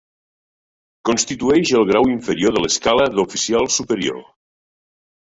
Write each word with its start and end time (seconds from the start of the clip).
Constitueix 1.09 1.75
el 1.81 1.87
grau 1.91 2.11
inferior 2.15 2.57
de 2.57 2.65
l'escala 2.67 3.09
d'oficial 3.19 3.73
superior. 3.81 4.23